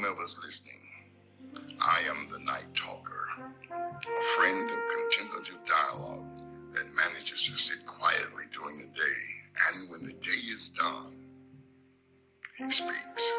[0.00, 0.80] whomever's listening,
[1.78, 3.28] I am the night talker,
[3.70, 6.38] a friend of contemplative dialogue
[6.72, 9.20] that manages to sit quietly during the day,
[9.68, 11.26] and when the day is done,
[12.56, 13.32] he speaks.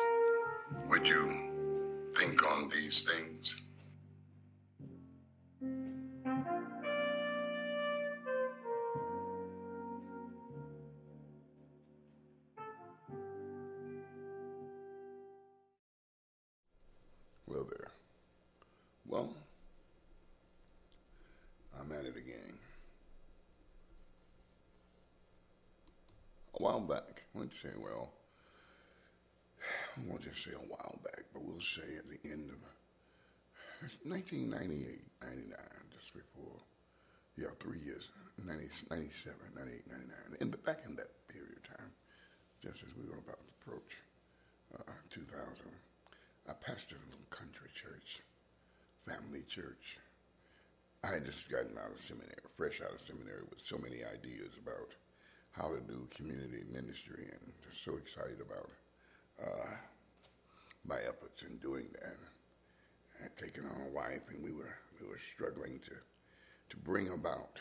[0.89, 3.55] Would you think on these things?
[26.81, 28.11] While back, let's say, well,
[29.97, 32.57] I won't just say a while back, but we'll say at the end of
[34.03, 35.57] 1998, 99,
[35.94, 36.57] just before,
[37.38, 38.09] yeah, three years,
[38.41, 41.91] 90, 97, 98, 99, and back in that period of time,
[42.61, 43.93] just as we were about to approach
[44.73, 45.38] uh, 2000,
[46.49, 48.21] I pastored a little country church,
[49.05, 49.97] family church.
[51.03, 54.53] I had just gotten out of seminary, fresh out of seminary, with so many ideas
[54.61, 54.93] about
[55.52, 58.69] how to do community ministry, and just so excited about
[59.44, 59.69] uh,
[60.85, 62.17] my efforts in doing that.
[63.19, 65.91] I had taken on a wife, and we were we were struggling to
[66.69, 67.59] to bring about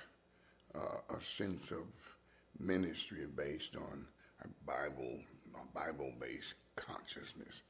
[0.75, 1.85] uh, a sense of
[2.59, 4.07] ministry based on
[4.45, 5.19] a Bible,
[5.55, 7.63] a Bible-based consciousness,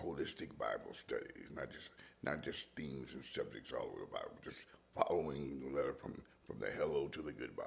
[0.00, 1.90] holistic Bible studies, not just
[2.22, 6.58] not just themes and subjects all over the Bible, just following the letter from from
[6.58, 7.64] the hello to the goodbye,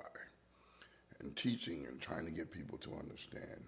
[1.21, 3.63] and teaching and trying to get people to understand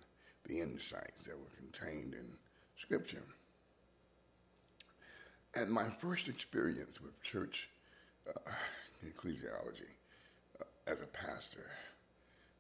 [0.46, 2.26] the insights that were contained in
[2.78, 3.24] Scripture.
[5.56, 7.70] And my first experience with church
[8.28, 8.52] uh,
[9.06, 9.94] ecclesiology
[10.60, 11.70] uh, as a pastor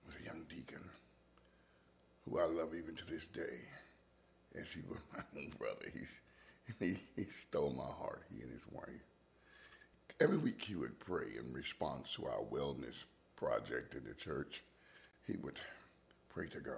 [0.06, 0.84] was a young deacon
[2.30, 3.60] who I love even to this day,
[4.60, 5.88] as he was my own brother.
[5.92, 6.20] He's,
[6.80, 8.88] he, he stole my heart, he and his wife.
[10.22, 13.04] Every week he would pray in response to our wellness
[13.36, 14.64] project in the church.
[15.26, 15.60] He would
[16.30, 16.76] pray to God,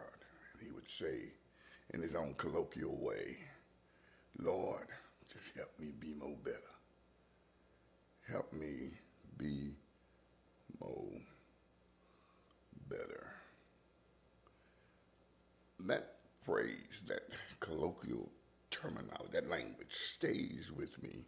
[0.53, 1.31] and he would say,
[1.93, 3.37] in his own colloquial way,
[4.39, 4.87] Lord,
[5.31, 6.59] just help me be more better.
[8.31, 8.91] Help me
[9.37, 9.71] be
[10.79, 11.09] more
[12.89, 13.27] better.
[15.79, 17.23] That phrase, that
[17.59, 18.29] colloquial
[18.71, 21.25] terminology, that language stays with me.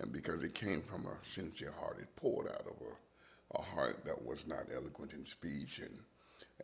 [0.00, 4.04] And because it came from a sincere heart, it poured out of a, a heart
[4.04, 5.98] that was not eloquent in speech and,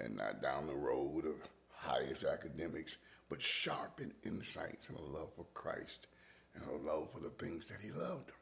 [0.00, 1.34] and not down the road of
[1.70, 2.96] highest academics,
[3.28, 6.06] but sharp in insights and a love for Christ
[6.54, 8.32] and a love for the things that he loved.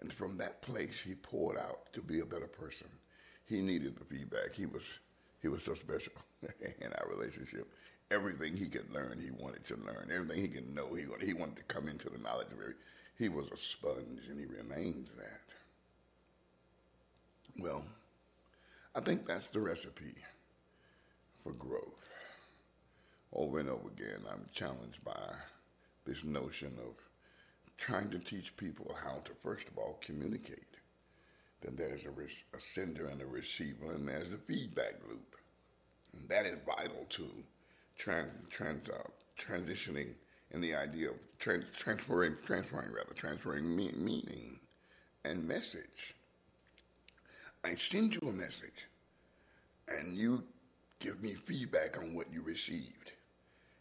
[0.00, 2.86] And from that place, he poured out to be a better person.
[3.46, 4.54] He needed the feedback.
[4.54, 4.84] He was,
[5.42, 6.12] he was so special
[6.80, 7.66] in our relationship.
[8.10, 10.10] Everything he could learn, he wanted to learn.
[10.14, 12.76] Everything he could know, he wanted, he wanted to come into the knowledge of it.
[13.18, 15.40] He was a sponge, and he remains that.
[17.58, 17.84] Well,
[18.98, 20.16] I think that's the recipe
[21.44, 22.02] for growth.
[23.32, 25.34] Over and over again, I'm challenged by
[26.04, 26.96] this notion of
[27.76, 30.78] trying to teach people how to, first of all, communicate.
[31.60, 35.36] Then there's a, a sender and a receiver, and there's a feedback loop.
[36.12, 37.30] And that is vital to
[37.96, 38.96] trans, trans, uh,
[39.38, 40.14] transitioning
[40.50, 44.58] in the idea of trans, transferring, transferring rather, transferring me- meaning
[45.24, 46.16] and message.
[47.64, 48.86] I send you a message,
[49.88, 50.44] and you
[51.00, 53.12] give me feedback on what you received.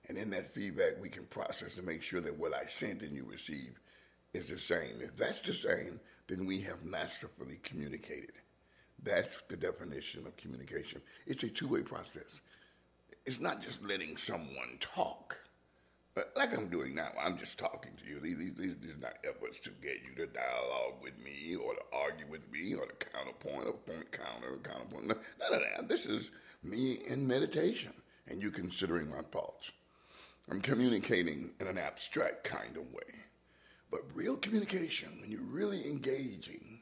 [0.07, 3.15] And in that feedback, we can process to make sure that what I sent and
[3.15, 3.77] you received
[4.33, 5.01] is the same.
[5.01, 8.33] If that's the same, then we have masterfully communicated.
[9.03, 11.01] That's the definition of communication.
[11.25, 12.41] It's a two way process.
[13.25, 15.37] It's not just letting someone talk.
[16.35, 18.19] Like I'm doing now, I'm just talking to you.
[18.19, 21.81] These, these, these are not efforts to get you to dialogue with me or to
[21.93, 25.07] argue with me or to counterpoint or point counter, counterpoint.
[25.07, 25.87] None of that.
[25.87, 26.31] This is
[26.63, 27.93] me in meditation
[28.27, 29.71] and you considering my thoughts.
[30.49, 33.23] I'm communicating in an abstract kind of way.
[33.91, 36.81] But real communication, when you're really engaging,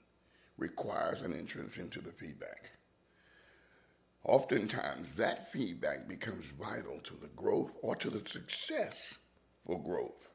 [0.57, 2.71] requires an entrance into the feedback.
[4.23, 9.19] Oftentimes, that feedback becomes vital to the growth or to the success
[9.65, 10.29] for growth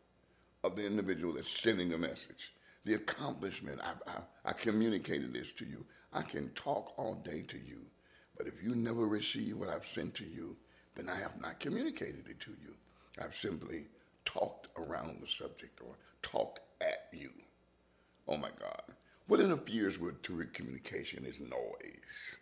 [0.65, 2.53] of the individual that's sending the message.
[2.85, 5.85] The accomplishment, I, I, I communicated this to you.
[6.13, 7.81] I can talk all day to you,
[8.37, 10.57] but if you never receive what I've sent to you,
[10.97, 12.75] then I have not communicated it to you.
[13.23, 13.87] I've simply
[14.25, 17.31] talked around the subject or talked at you.
[18.27, 18.83] Oh my God.
[19.27, 20.23] What interferes with
[20.53, 22.37] communication is noise.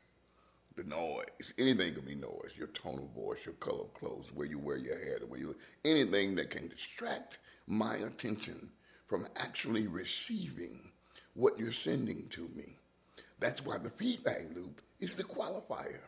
[0.79, 1.53] The noise.
[1.59, 2.53] Anything can be noise.
[2.57, 5.41] Your tone of voice, your color of clothes, where you wear your hair, the way
[5.41, 5.57] you.
[5.85, 8.71] Anything that can distract my attention
[9.07, 10.91] from actually receiving
[11.35, 12.77] what you're sending to me.
[13.41, 16.01] That's why the feedback loop is the qualifier.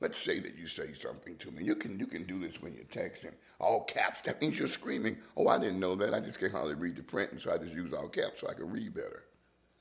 [0.00, 1.62] Let's say that you say something to me.
[1.62, 3.34] You can you can do this when you're texting.
[3.60, 4.22] All caps.
[4.22, 5.18] That means you're screaming.
[5.36, 6.14] Oh, I didn't know that.
[6.14, 8.48] I just can't hardly read the print, and so I just use all caps so
[8.48, 9.24] I can read better.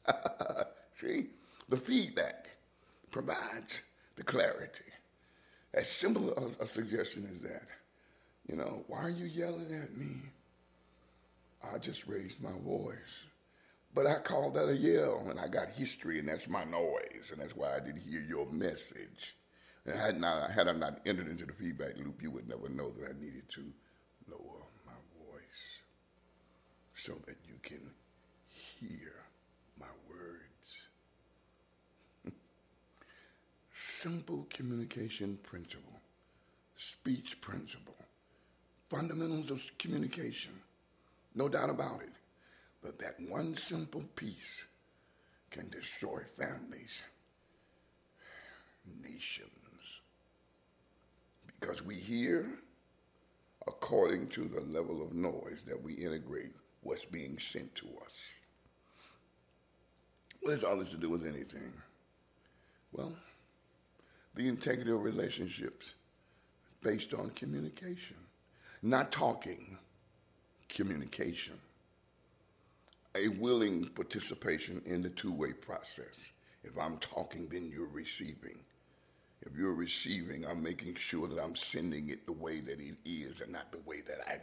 [0.99, 1.27] See,
[1.69, 2.49] the feedback
[3.11, 3.81] provides
[4.19, 4.83] the clarity.
[5.73, 7.67] As simple a, a suggestion as that.
[8.49, 10.17] You know, why are you yelling at me?
[11.63, 13.23] I just raised my voice.
[13.95, 17.41] But I called that a yell, and I got history, and that's my noise, and
[17.41, 19.35] that's why I didn't hear your message.
[19.85, 22.91] And had, not, had I not entered into the feedback loop, you would never know
[22.99, 23.61] that I needed to
[24.29, 24.93] lower my
[25.31, 25.41] voice
[26.97, 27.81] so that you can
[28.49, 29.13] hear
[29.79, 30.89] my words.
[34.01, 35.99] Simple communication principle,
[36.77, 37.97] speech principle,
[38.89, 40.53] fundamentals of communication,
[41.35, 42.13] no doubt about it.
[42.81, 44.67] But that one simple piece
[45.51, 47.01] can destroy families,
[49.03, 49.49] nations.
[51.59, 52.47] Because we hear
[53.67, 56.53] according to the level of noise that we integrate
[56.83, 58.13] what's being sent to us.
[60.39, 61.73] What has all this to do with anything?
[62.93, 63.13] Well,
[64.39, 65.95] the integrity of relationships
[66.81, 68.15] based on communication.
[68.81, 69.77] Not talking,
[70.69, 71.59] communication
[73.15, 76.31] a willing participation in the two way process.
[76.63, 78.59] If I'm talking, then you're receiving.
[79.41, 83.41] If you're receiving, I'm making sure that I'm sending it the way that it is
[83.41, 84.39] and not the way that I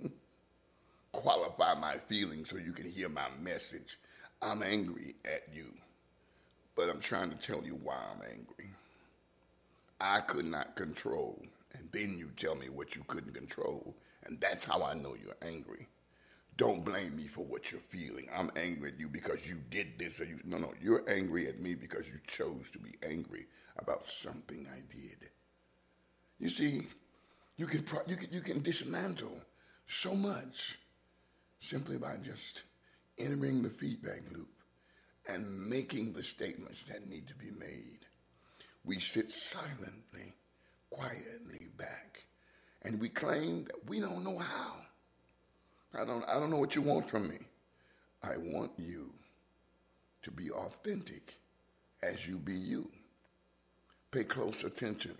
[0.00, 0.10] feel.
[1.12, 3.98] Qualify my feelings so you can hear my message.
[4.40, 5.66] I'm angry at you,
[6.74, 8.70] but I'm trying to tell you why I'm angry.
[10.00, 11.42] I could not control,
[11.74, 15.36] and then you tell me what you couldn't control, and that's how I know you're
[15.42, 15.86] angry.
[16.56, 18.28] Don't blame me for what you're feeling.
[18.34, 21.60] I'm angry at you because you did this or you no no, you're angry at
[21.60, 23.46] me because you chose to be angry
[23.78, 25.30] about something I did.
[26.38, 26.82] You see,
[27.56, 29.38] you can you can you can dismantle
[29.86, 30.78] so much
[31.60, 32.62] simply by just
[33.18, 34.61] entering the feedback loop
[35.28, 38.00] and making the statements that need to be made.
[38.84, 40.34] We sit silently,
[40.90, 42.24] quietly back,
[42.82, 44.74] and we claim that we don't know how.
[45.94, 47.38] I don't, I don't know what you want from me.
[48.22, 49.10] I want you
[50.22, 51.34] to be authentic
[52.02, 52.90] as you be you.
[54.10, 55.16] Pay close attention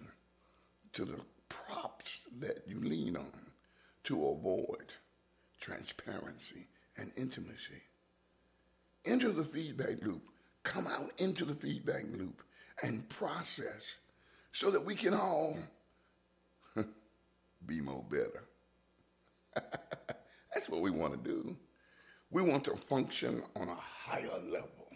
[0.92, 3.46] to the props that you lean on
[4.04, 4.92] to avoid
[5.60, 6.66] transparency
[6.96, 7.82] and intimacy.
[9.04, 10.22] Enter the feedback loop.
[10.62, 12.42] Come out into the feedback loop
[12.82, 13.96] and process
[14.52, 15.56] so that we can all
[16.74, 16.82] hmm.
[17.66, 18.44] be more better.
[20.54, 21.56] That's what we want to do.
[22.30, 24.88] We want to function on a higher level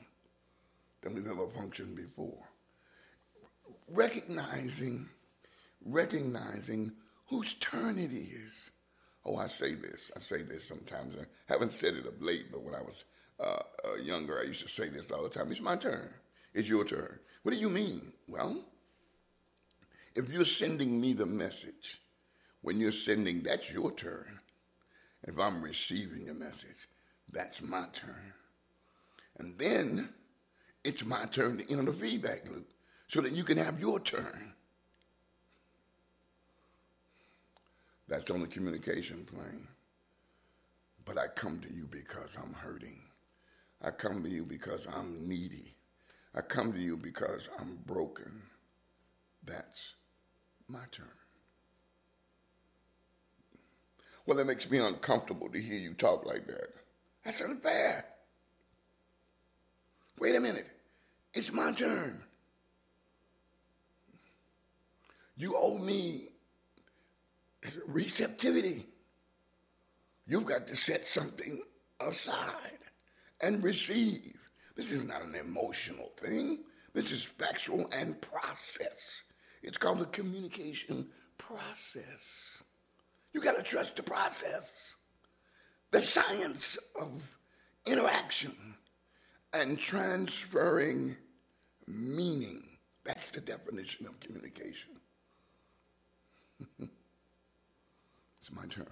[1.03, 2.45] than we've ever functioned before.
[3.89, 5.09] Recognizing,
[5.85, 6.93] recognizing
[7.29, 8.71] whose turn it is.
[9.25, 10.11] Oh, I say this.
[10.17, 11.17] I say this sometimes.
[11.17, 13.05] I haven't said it of late, but when I was
[13.39, 15.51] uh, uh, younger, I used to say this all the time.
[15.51, 16.09] It's my turn.
[16.55, 17.19] It's your turn.
[17.43, 18.13] What do you mean?
[18.29, 18.65] Well,
[20.15, 22.01] if you're sending me the message,
[22.63, 24.41] when you're sending, that's your turn.
[25.23, 26.89] If I'm receiving a message,
[27.31, 28.33] that's my turn.
[29.39, 30.09] And then
[30.83, 32.73] it's my turn to enter the feedback loop
[33.09, 34.55] so that you can have your turn.
[38.09, 39.67] That's on the communication plane.
[41.05, 43.01] But I come to you because I'm hurting.
[43.87, 45.77] I come to you because I'm needy.
[46.35, 48.43] I come to you because I'm broken.
[49.45, 49.95] That's
[50.67, 51.07] my turn.
[54.27, 56.71] Well, it makes me uncomfortable to hear you talk like that.
[57.25, 58.07] That's unfair.
[60.19, 60.67] Wait a minute.
[61.33, 62.25] It's my turn.
[65.37, 66.31] You owe me
[67.87, 68.85] receptivity.
[70.27, 71.63] You've got to set something
[72.01, 72.79] aside
[73.41, 74.37] and receive.
[74.75, 76.65] This is not an emotional thing.
[76.93, 79.23] This is factual and process.
[79.63, 82.63] It's called the communication process.
[83.33, 84.97] You got to trust the process,
[85.91, 87.23] the science of
[87.87, 88.55] interaction
[89.53, 91.17] and transferring
[91.87, 92.63] meaning.
[93.05, 94.91] That's the definition of communication.
[96.81, 96.91] it's
[98.53, 98.87] my turn.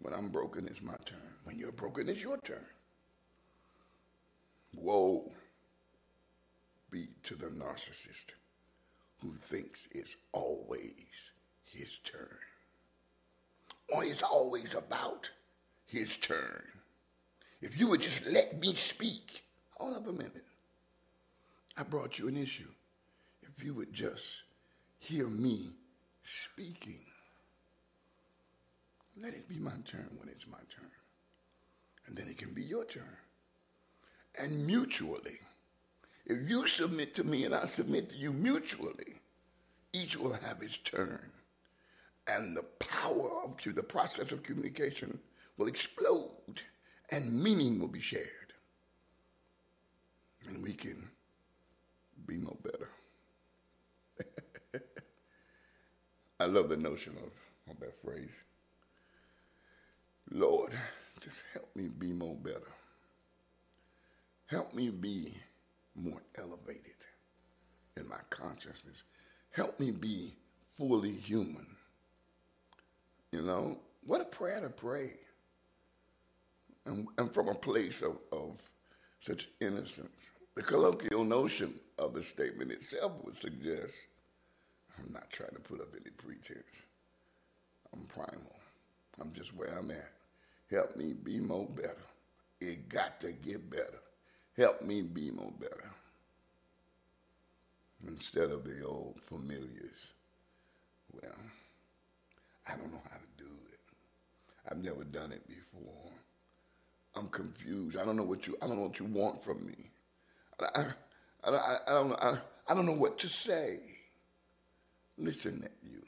[0.00, 1.18] When I'm broken, it's my turn.
[1.44, 2.64] When you're broken, it's your turn.
[4.74, 5.32] Woe.
[6.90, 8.32] be to the narcissist
[9.20, 11.30] who thinks it's always
[11.64, 12.38] his turn.
[13.92, 15.30] Or it's always about
[15.86, 16.64] his turn.
[17.60, 20.44] If you would just let me speak, hold up a minute.
[21.76, 22.70] I brought you an issue.
[23.42, 24.24] If you would just
[24.98, 25.72] hear me
[26.24, 27.04] speaking,
[29.20, 30.90] let it be my turn when it's my turn.
[32.06, 33.16] And then it can be your turn.
[34.38, 35.40] And mutually,
[36.26, 39.16] if you submit to me and I submit to you mutually,
[39.92, 41.30] each will have its turn.
[42.28, 45.18] And the power of the process of communication
[45.56, 46.62] will explode
[47.10, 48.28] and meaning will be shared.
[50.46, 51.08] And we can
[52.26, 52.88] be more better.
[56.40, 58.30] I love the notion of, of that phrase.
[60.30, 60.72] Lord,
[61.20, 62.72] just help me be more better.
[64.48, 65.34] Help me be
[65.94, 66.96] more elevated
[67.96, 69.02] in my consciousness.
[69.50, 70.34] Help me be
[70.76, 71.66] fully human.
[73.30, 75.12] You know, what a prayer to pray.
[76.86, 78.56] And, and from a place of, of
[79.20, 80.30] such innocence.
[80.54, 83.94] The colloquial notion of the statement itself would suggest
[84.98, 86.64] I'm not trying to put up any pretense.
[87.92, 88.56] I'm primal.
[89.20, 90.12] I'm just where I'm at.
[90.70, 91.96] Help me be more better.
[92.60, 94.00] It got to get better.
[94.58, 95.88] Help me be more better.
[98.08, 100.12] Instead of the old familiars.
[101.12, 101.30] Well,
[102.66, 103.78] I don't know how to do it.
[104.68, 106.10] I've never done it before.
[107.14, 107.96] I'm confused.
[107.96, 109.90] I don't know what you I don't know what you want from me.
[110.60, 110.82] I,
[111.44, 113.78] I, I, I don't I, I don't know what to say.
[115.16, 116.02] Listen at you.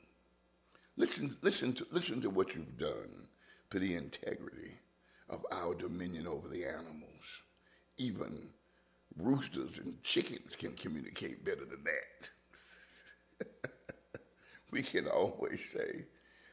[0.96, 3.28] Listen, listen to listen to what you've done
[3.70, 4.74] to the integrity
[5.28, 7.09] of our dominion over the animals.
[8.00, 8.48] Even
[9.18, 12.30] roosters and chickens can communicate better than that.
[14.70, 16.06] we can always say,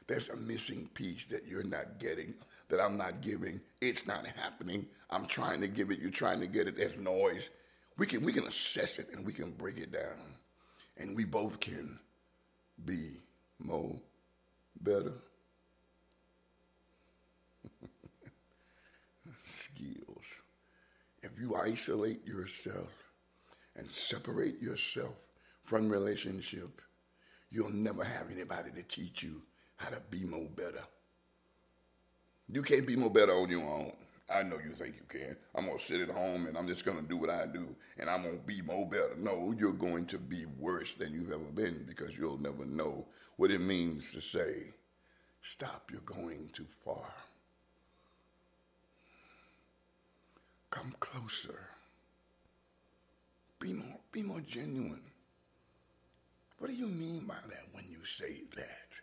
[0.06, 2.34] there's a missing piece that you're not getting,
[2.68, 3.62] that I'm not giving.
[3.80, 4.86] It's not happening.
[5.08, 6.00] I'm trying to give it.
[6.00, 6.76] You're trying to get it.
[6.76, 7.48] There's noise.
[7.96, 10.34] We can, we can assess it and we can break it down.
[10.98, 11.98] And we both can
[12.84, 13.22] be
[13.58, 13.96] more
[14.82, 15.14] better.
[19.44, 20.26] Skills.
[21.20, 22.90] If you isolate yourself
[23.76, 25.14] and separate yourself
[25.64, 26.80] from relationship,
[27.50, 29.42] you'll never have anybody to teach you
[29.76, 30.82] how to be more better.
[32.50, 33.92] You can't be more better on your own.
[34.30, 35.36] I know you think you can.
[35.54, 38.24] I'm to sit at home and I'm just to do what I do and I'm
[38.24, 39.14] to be more better.
[39.16, 43.50] No, you're going to be worse than you've ever been because you'll never know what
[43.50, 44.74] it means to say,
[45.42, 47.06] stop, you're going too far.
[50.78, 51.58] Come closer.
[53.58, 55.02] Be more, be more genuine.
[56.58, 59.00] What do you mean by that when you say that?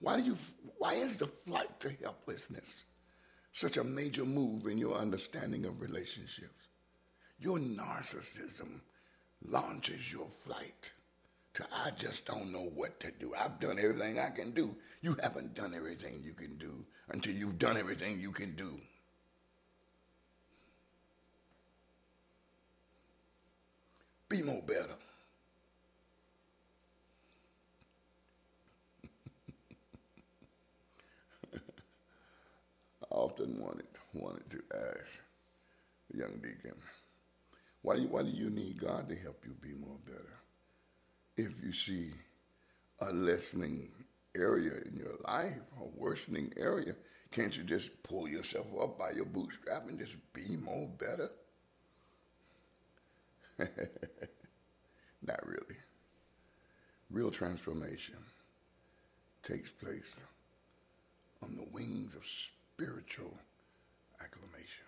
[0.00, 0.38] Why do you
[0.78, 2.84] why is the flight to helplessness
[3.52, 6.68] such a major move in your understanding of relationships?
[7.38, 8.80] Your narcissism
[9.44, 10.92] launches your flight
[11.52, 13.34] to I just don't know what to do.
[13.38, 14.74] I've done everything I can do.
[15.02, 18.80] You haven't done everything you can do until you've done everything you can do.
[24.30, 24.94] Be more better.
[31.54, 31.58] I
[33.10, 35.20] often wanted wanted to ask
[36.10, 36.74] the young deacon,
[37.82, 40.38] why do you, why do you need God to help you be more better?
[41.36, 42.12] If you see
[43.00, 43.90] a lessening
[44.36, 46.94] area in your life, a worsening area,
[47.32, 51.30] can't you just pull yourself up by your bootstrap and just be more better?
[55.26, 55.76] Not really.
[57.10, 58.16] Real transformation
[59.42, 60.16] takes place
[61.42, 63.34] on the wings of spiritual
[64.20, 64.86] acclamation.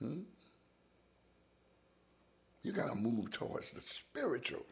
[0.00, 0.20] Hmm?
[2.62, 4.64] You got to move towards the spiritual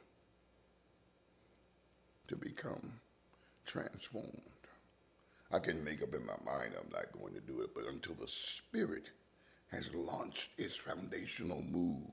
[2.28, 3.00] to become
[3.66, 4.42] transformed.
[5.52, 8.14] I can make up in my mind I'm not going to do it, but until
[8.14, 9.10] the spirit
[9.70, 12.10] has launched its foundational move,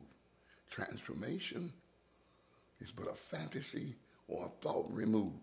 [0.70, 1.74] transformation
[2.80, 3.96] is but a fantasy
[4.28, 5.34] or a thought removed.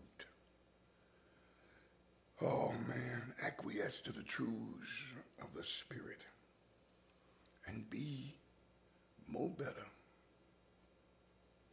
[2.43, 4.91] Oh man, acquiesce to the truths
[5.41, 6.23] of the Spirit
[7.67, 8.35] and be
[9.29, 9.87] more better.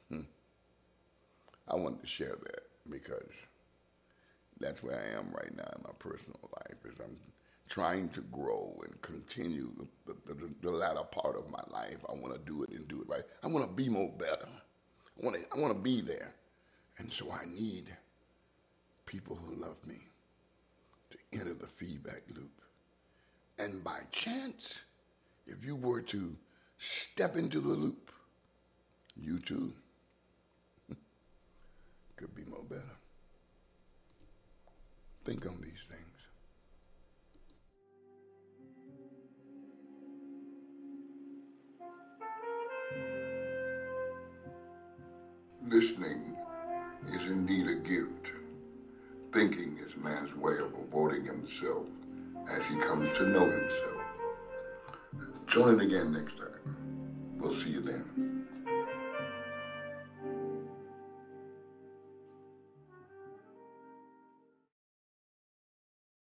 [0.09, 0.21] Hmm.
[1.67, 3.33] I wanted to share that because
[4.59, 6.77] that's where I am right now in my personal life.
[6.85, 7.17] Is I'm
[7.71, 9.71] trying to grow and continue
[10.05, 11.99] the, the, the latter part of my life.
[12.09, 13.23] I want to do it and do it right.
[13.41, 14.49] I want to be more better.
[15.17, 16.33] I want to, I want to be there.
[16.97, 17.85] And so I need
[19.05, 19.99] people who love me
[21.11, 22.51] to enter the feedback loop.
[23.57, 24.81] And by chance,
[25.47, 26.35] if you were to
[26.77, 28.11] step into the loop,
[29.15, 29.71] you too
[32.17, 32.81] could be more better.
[35.23, 36.10] Think on these things.
[45.71, 46.35] Listening
[47.13, 48.27] is indeed a gift.
[49.31, 51.85] Thinking is man's way of avoiding himself
[52.49, 54.01] as he comes to know himself.
[55.47, 56.75] Join in again next time.
[57.37, 58.30] We'll see you then.